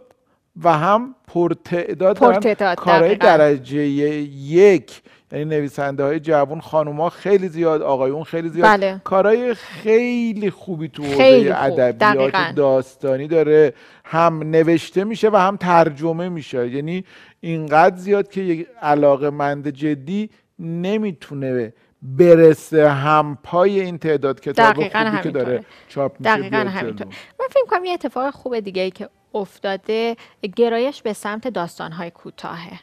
[0.63, 8.23] و هم پرتعداد, پرتعداد کارهای درجه یک یعنی نویسنده های جوان خانوما خیلی زیاد آقایون
[8.23, 8.65] خیلی زیاد.
[8.65, 9.01] بله.
[9.03, 13.73] کارهای خیلی خوبی تو حوزه ادبیات داستانی داره.
[14.05, 16.69] هم نوشته میشه و هم ترجمه میشه.
[16.69, 17.03] یعنی
[17.39, 25.21] اینقدر زیاد که یک علاقه مند جدی نمی‌تونه برسه هم پای این تعداد کتاب خوبی
[25.23, 27.07] که داره چاپ میشه دقیقا همینطور
[27.39, 30.15] من فکر کنم یه اتفاق خوب دیگه ای که افتاده
[30.55, 32.79] گرایش به سمت داستانهای کوتاهه.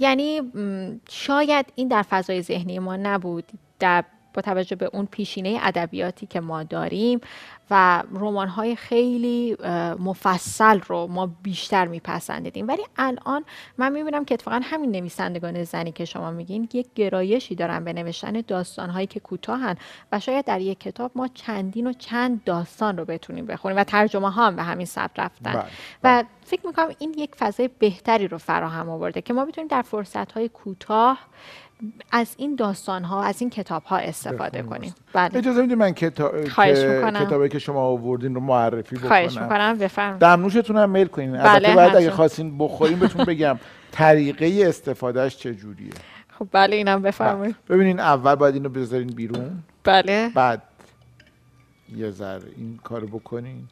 [0.00, 0.42] یعنی
[1.08, 3.44] شاید این در فضای ذهنی ما نبود.
[3.78, 4.04] در
[4.34, 7.20] با توجه به اون پیشینه ادبیاتی که ما داریم
[7.70, 9.56] و رمان های خیلی
[9.98, 13.44] مفصل رو ما بیشتر میپسندیدیم ولی الان
[13.78, 18.40] من می‌بینم که اتفاقا همین نویسندگان زنی که شما میگین یک گرایشی دارن به نوشتن
[18.40, 19.76] داستان هایی که کوتاهن
[20.12, 24.30] و شاید در یک کتاب ما چندین و چند داستان رو بتونیم بخونیم و ترجمه
[24.30, 25.64] ها هم به همین سبت رفتن بله، و
[26.02, 26.26] بله.
[26.44, 30.48] فکر می‌کنم این یک فضای بهتری رو فراهم آورده که ما بتونیم در فرصت های
[30.48, 31.18] کوتاه
[32.12, 34.94] از این داستان ها از این کتاب ها استفاده کنیم.
[35.12, 35.36] بله.
[35.36, 39.08] اجازه می‌دید من کتاب کتابی که شما آوردین رو معرفی بکنم.
[39.08, 40.20] خواهش می‌کنم بفرمایید.
[40.20, 41.32] دمنوشتون هم میل کنین.
[41.32, 43.58] بله البته بعد اگه خواستین بخورین بهتون بگم
[43.92, 45.92] طریقه استفادهش چجوریه.
[46.38, 47.56] خب بله اینم بفرمایید.
[47.68, 47.76] بله.
[47.76, 49.62] ببینین اول باید اینو بذارین بیرون.
[49.84, 50.30] بله.
[50.34, 50.62] بعد
[51.96, 53.68] یه ذره این کارو بکنین.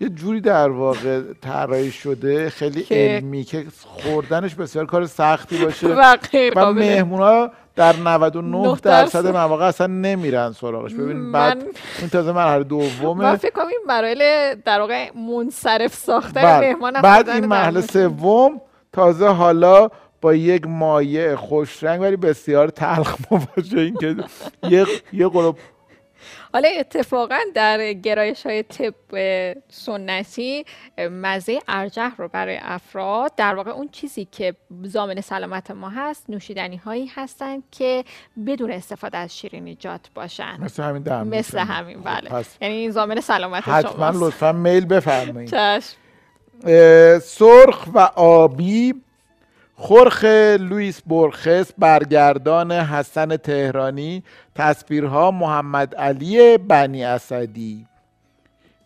[0.00, 5.88] یه جوری در واقع طراحی شده خیلی علمی که خوردنش بسیار کار سختی باشه.
[6.56, 9.26] و, مهمونا در 99 درصد.
[9.26, 10.94] مواقع اصلا نمیرن سراغش.
[10.94, 11.62] ببین بعد
[11.98, 13.24] این تازه مرحله دومه.
[13.24, 16.74] من فکر کنم این مراحل در واقع منصرف ساختن بله.
[16.74, 18.60] مهمان بعد این مرحله سوم
[18.92, 19.88] تازه حالا
[20.20, 24.16] با یک مایع خوش رنگ ولی بسیار تلخ مواجه این که
[24.62, 25.28] یه یه
[26.52, 28.94] حالا اتفاقا در گرایش های طب
[29.68, 30.64] سنتی
[30.98, 33.32] مزه ارجح رو برای افراد.
[33.36, 38.04] در واقع اون چیزی که زامن سلامت ما هست نوشیدنی هایی هستن که
[38.46, 42.44] بدون استفاده از شیرینیجات باشن مثل همین در مثل همین بله.
[42.60, 45.78] یعنی این زامن سلامت شما حتما لطفا میل بفرمایید.
[47.18, 48.94] سرخ و آبی
[49.80, 50.24] خرخ
[50.60, 54.22] لوئیس برخس برگردان حسن تهرانی
[54.54, 57.86] تصویرها محمد علی بنی اسدی.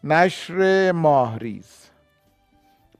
[0.05, 1.89] نشر ماهریز.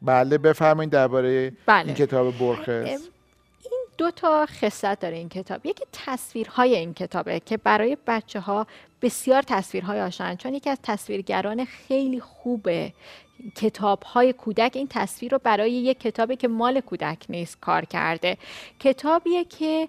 [0.03, 1.87] بله بفرمایید درباره بله.
[1.87, 2.69] این کتاب برخس.
[2.69, 3.01] این
[3.99, 5.67] دو تا خصلت داره این کتاب.
[5.67, 8.67] یکی تصویرهای این کتابه که برای بچه ها
[9.03, 12.93] بسیار تصویرهای آشنا چون یکی از تصویرگران خیلی خوبه
[13.55, 18.37] کتاب های کودک این تصویر رو برای یک کتابی که مال کودک نیست کار کرده.
[18.81, 19.89] کتابیه که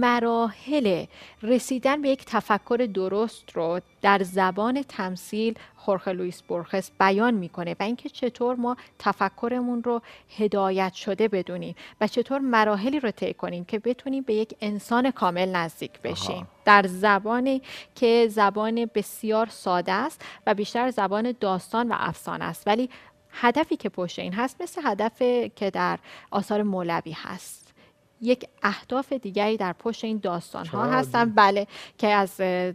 [0.00, 1.04] مراحل
[1.42, 7.82] رسیدن به یک تفکر درست رو در زبان تمثیل خورخ لوئیس برخس بیان می‌کنه و
[7.82, 10.02] اینکه چطور ما تفکرمون رو
[10.38, 15.48] هدایت شده بدونیم و چطور مراحلی رو طی کنیم که بتونیم به یک انسان کامل
[15.48, 16.48] نزدیک بشیم.
[16.64, 17.62] در زبانی
[17.94, 22.68] که زبان بسیار ساده است و بیشتر زبان داستان و افسانه است.
[22.70, 22.90] ولی
[23.30, 25.22] هدفی که پشت این هست مثل هدف
[25.56, 25.98] که در
[26.30, 27.74] آثار مولوی هست.
[28.20, 31.30] یک اهداف دیگری در پشت این داستان ها هستن.
[31.30, 31.66] بله
[31.98, 32.30] که از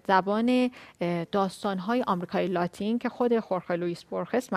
[0.08, 0.72] زبان
[1.32, 4.50] داستان های آمریکای لاتین که خود خورخ لوئیس بورخس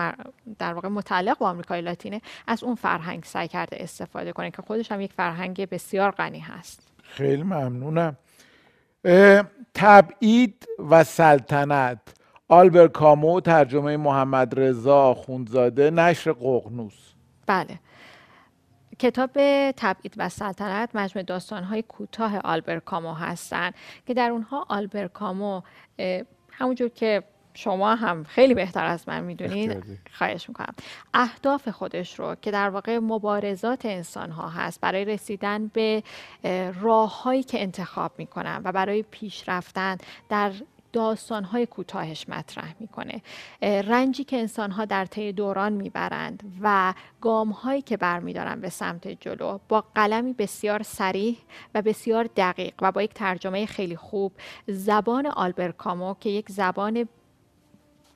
[0.59, 4.91] در واقع متعلق با آمریکای لاتینه از اون فرهنگ سعی کرده استفاده کنه که خودش
[4.91, 6.87] هم یک فرهنگ بسیار غنی هست.
[7.03, 8.17] خیلی ممنونم.
[9.73, 12.18] تبعید و سلطنت.
[12.51, 17.13] آلبر کامو ترجمه محمد رضا خوندزاده نشر ققنوس
[17.47, 17.79] بله.
[18.99, 19.31] کتاب
[19.77, 23.73] تبعید و سلطنت مجموع داستانهای کوتاه آلبر کامو هستند
[24.07, 25.61] که در اونها آلبر کامو
[26.51, 29.83] همونجور که شما هم خیلی بهتر از من می‌دونید
[30.13, 30.73] خواهش می‌کنم.
[31.13, 36.03] اهداف خودش رو که در واقع مبارزات انسان ها هست برای رسیدن به
[36.81, 39.97] راه هایی که انتخاب می‌کنن و برای پیش رفتن
[40.29, 40.51] در
[40.93, 43.21] داستانهای کوتاهش مطرح می‌کنه.
[43.61, 49.83] رنجی که انسانها در طی دوران می‌برند و گامهایی که برمیدارن به سمت جلو با
[49.95, 51.37] قلمی بسیار سریح
[51.75, 54.31] و بسیار دقیق و با یک ترجمه خیلی خوب
[54.67, 57.07] زبان آلبر کامو که یک زبان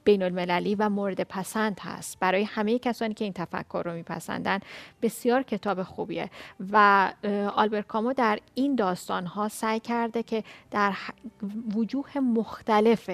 [0.04, 2.20] بین المللی و مورد پسند هست.
[2.20, 4.60] برای همه کسانی که این تفکر رو میپسندن
[5.02, 6.30] بسیار کتاب خوبیه.
[6.72, 7.10] و
[7.56, 10.94] آلبر کامو در این داستان ها سعی کرده که در
[11.76, 13.10] وجوه مختلف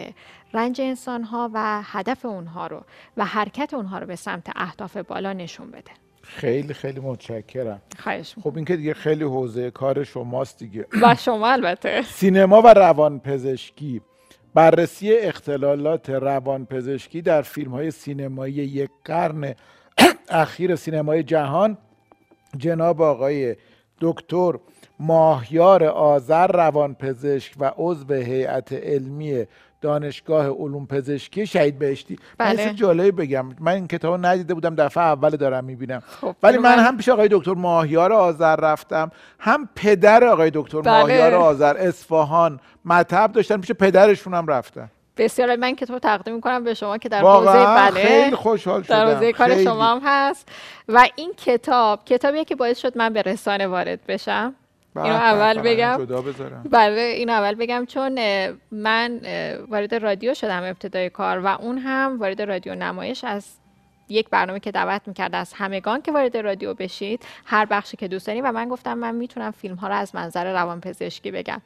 [0.54, 2.82] رنج انسان ها و هدف اونها رو
[3.18, 5.92] و حرکت اونها رو به سمت اهداف بالا نشون بده.
[6.22, 7.82] خیلی خیلی متشکرم.
[8.00, 10.86] خواهش خب این که دیگه خیلی حوزه کار شماست دیگه.
[11.02, 12.02] و شما البته.
[12.02, 14.02] سینما و روان پزشکی
[14.54, 19.56] بررسی اختلالات روانپزشکی در فیلم های سینمایی یک قرن
[20.30, 21.78] اخیر سینمای جهان
[22.58, 23.56] جناب آقای
[24.02, 24.54] دکتر
[25.00, 29.46] ماهیار آذر روانپزشک و عضو هیئت علمی
[29.82, 32.20] دانشگاه علوم پزشکی شهید بهشتی.
[32.38, 32.66] بله.
[32.66, 33.46] من جالبی بگم.
[33.60, 36.04] من این کتاب ندیده بودم دفعه اول دارم می‌بینم.
[36.22, 39.12] خب ولی من هم پیش آقای دکتر ماهیار آذر رفتم.
[39.40, 41.02] هم پدر آقای دکتر بله.
[41.02, 41.78] ماهیار آذر.
[41.78, 42.60] اصفهان.
[42.86, 47.22] مطب داشتن پیش پدرشون هم رفتم بسیار من کتاب تقدیم می‌کنم به شما که در
[47.22, 48.04] حوزه بله.
[48.04, 50.50] خیلی خوشحال شدم در حوزه کار شما هم هست.
[50.88, 54.56] و این کتاب کتابیه که باعث شد من به رسانه وارد بشم.
[55.04, 56.06] اینو اول بگم.
[56.72, 58.20] بله این اول بگم چون
[58.72, 59.22] من
[59.70, 63.46] وارد رادیو شدم ابتدای کار و اون هم وارد رادیو نمایش از
[64.10, 68.28] یک برنامه که دعوت می‌کرد از همگان که وارد رادیو بشید هر بخشی که دوست
[68.28, 68.46] دارین.
[68.46, 71.62] و من گفتم من می‌تونم فیلم ها رو از منظر روانپزشکی بگم.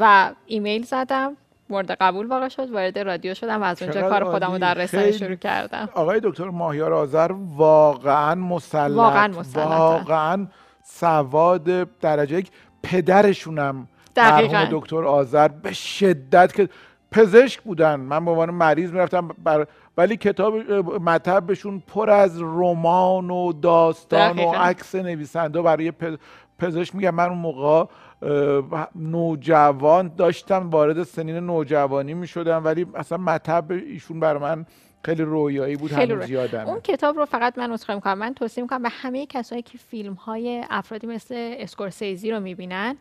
[0.00, 1.36] و ایمیل زدم
[1.70, 5.12] مورد قبول واقع شد وارد رادیو شدم و از اونجا کار خودم رو در رسانه
[5.12, 5.88] شروع کردم.
[5.94, 10.46] آقای دکتر ماهیار آذر واقعا مسلط واقعا مسلط واقعا
[10.84, 12.50] سواد درجه یک.
[12.82, 16.68] پدرشونم مرحوم دکتر آذر به شدت که
[17.10, 17.94] پزشک بودن.
[17.94, 19.66] من به عنوان مریض می‌رفتم بر...
[19.96, 20.54] ولی کتاب
[21.00, 25.92] مطبشون پر از رمان و داستان و عکس نویسنده برای
[26.58, 26.94] پزشک.
[26.94, 27.84] میگم من اون موقع
[28.94, 34.66] نوجوان داشتم وارد سنین نوجوانی می‌شدم ولی اصلا مطب ایشون برای من
[35.04, 38.18] خیلی رویایی بود خیلی هنوز یادم اون کتاب رو فقط من نسخه می‌کنم.
[38.18, 42.96] من توصیه می‌کنم به همه کسایی که فیلم های افرادی مثل اسکورسیزی رو می‌بینن.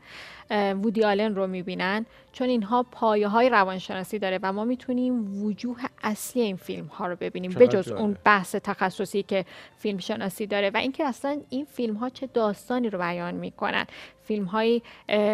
[0.51, 6.41] وودی آلن رو می‌بینن چون اینها پایه های روانشناسی داره و ما می‌تونیم وجوه اصلی
[6.41, 9.45] این فیلم ها رو ببینیم بجز اون بحث تخصصی که
[9.77, 13.86] فیلم شناسی داره و اینکه اصلا این فیلم ها چه داستانی رو بیان می‌کنن.
[14.23, 14.81] فیلم های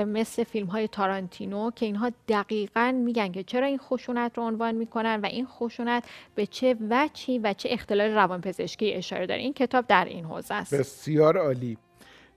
[0.06, 5.20] مثل فیلم های تارانتینو که اینها دقیقا میگن که چرا این خشونت رو عنوان می‌کنن
[5.24, 6.04] و این خشونت
[6.36, 9.42] به چه وچی و چه اختلال روانپزشکی اشاره داره.
[9.42, 10.76] این کتاب در این حوزه است.
[10.76, 11.78] بسیار عالی.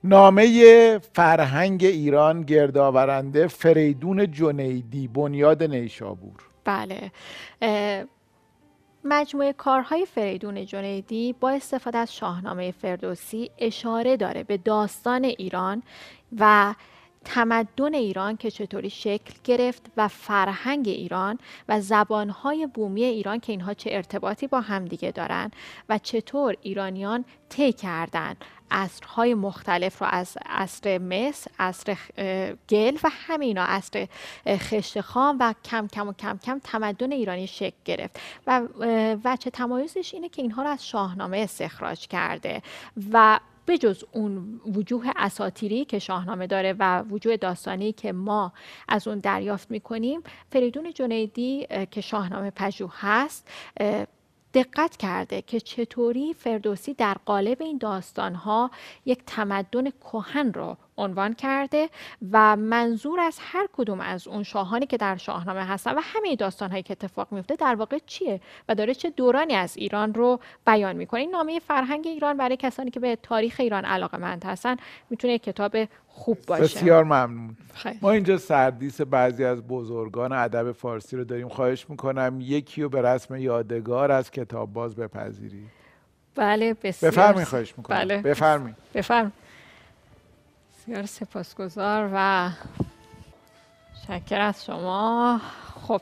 [0.06, 6.42] نامه فرهنگ ایران گردآورنده فریدون جنیدی بنیاد نیشابور.
[6.64, 7.10] بله.
[9.04, 15.82] مجموعه کارهای فریدون جنیدی با استفاده از شاهنامه فردوسی اشاره داره به داستان ایران
[16.38, 16.74] و
[17.24, 21.38] تمدن ایران که چطوری شکل گرفت و فرهنگ ایران
[21.68, 25.50] و زبانهای بومی ایران که اینها چه ارتباطی با همدیگه دارن
[25.88, 28.36] و چطور ایرانیان طی کردن.
[28.70, 31.96] عصرهای مختلف رو از عصر مصر، عصر
[32.68, 34.08] گل و همینا عصر
[34.48, 38.20] خشت خام و کم کم و کم کم تمدن ایرانی شکل گرفت.
[38.46, 38.62] و
[39.24, 42.62] وچه تمایزش اینه که اینها رو از شاهنامه استخراج کرده
[43.12, 48.52] و بجز اون وجوه اساتیری که شاهنامه داره و وجوه داستانی که ما
[48.88, 53.48] از اون دریافت می‌کنیم فریدون جنیدی که شاهنامه پژوه هست
[54.54, 58.70] دقت کرده که چطوری فردوسی در قالب این داستانها
[59.04, 61.88] یک تمدن کهن رو عنوان کرده
[62.32, 66.70] و منظور از هر کدوم از اون شاهانی که در شاهنامه هستن و همه داستان
[66.70, 70.96] هایی که اتفاق میفته در واقع چیه و داره چه دورانی از ایران رو بیان
[70.96, 71.20] می‌کنه.
[71.20, 74.76] این نامه فرهنگ ایران برای کسانی که به تاریخ ایران علاقه مند هستن
[75.10, 75.76] می‌تونه کتاب
[76.08, 76.62] خوب باشه.
[76.62, 77.56] بسیار ممنون.
[78.02, 81.48] ما اینجا سردیس بعضی از بزرگان ادب فارسی رو داریم.
[81.48, 85.62] خواهش می‌کنم یکی رو به رسم یادگار از کتاب باز بپذیری
[86.34, 87.12] بله بسیار.
[87.12, 87.96] بفرمی خواهش می‌کنم.
[87.96, 88.22] بله.
[88.22, 89.32] بفرمی بفرم
[90.86, 92.50] بسیار سپاسگزار و
[94.06, 95.40] شکر از شما.
[95.86, 96.00] خب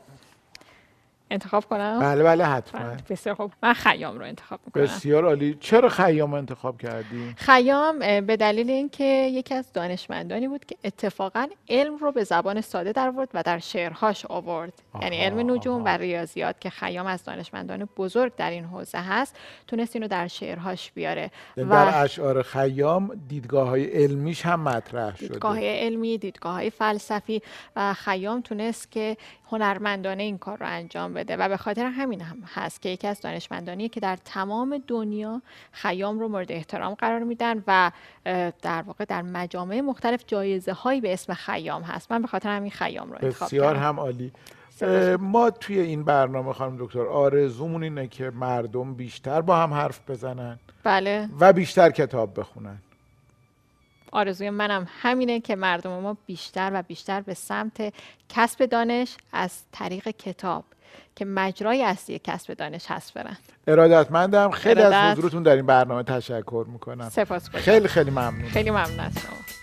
[1.31, 2.81] انتخاب کنم؟ بله بله حتما.
[2.81, 3.51] بله، بسیار خوب.
[3.63, 4.83] من خیام رو انتخاب می‌کنم.
[4.83, 5.57] بسیار عالی.
[5.59, 11.97] چرا خیام انتخاب کردی؟ خیام به دلیل اینکه یکی از دانشمندانی بود که اتفاقا علم
[11.97, 14.73] رو به زبان ساده در آورد و در شعرهاش آورد.
[15.01, 19.35] یعنی علم نجوم و ریاضیات که خیام از دانشمندان بزرگ در این حوزه هست
[19.67, 21.31] تونست اینو در شعرهاش بیاره.
[21.57, 25.27] یعنی و در اشعار خیام دیدگاه های علمیش هم مطرح شده.
[25.27, 27.41] دیدگاه علمی دیدگاه های فلسفی
[27.75, 29.17] و خیام تونست که
[29.51, 31.37] هنرمندانه این کار رو انجام بده.
[31.37, 35.41] و به خاطر همین هم هست که یکی از دانشمندانی که در تمام دنیا
[35.71, 37.91] خیام رو مورد احترام قرار میدن و
[38.61, 42.11] در واقع در مجامع مختلف جایزه هایی به اسم خیام هست.
[42.11, 44.31] من به خاطر همین خیام رو انتخاب بسیار هم عالی.
[45.19, 50.59] ما توی این برنامه خانم دکتر آرزومون اینه که مردم بیشتر با هم حرف بزنن
[50.83, 51.29] بله.
[51.39, 52.77] و بیشتر کتاب بخونن.
[54.11, 57.93] آرزوی منم همینه که مردم ما بیشتر و بیشتر به سمت
[58.29, 60.65] کسب دانش از طریق کتاب
[61.15, 63.37] که مجرای اصلی کسب دانش هست برن.
[63.67, 64.51] ارادتمندم.
[64.51, 67.09] خیلی از حضورتون در این برنامه تشکر می‌کنم.
[67.09, 69.54] سپاس خیلی خیلی ممنون خیلی ممنون از شما.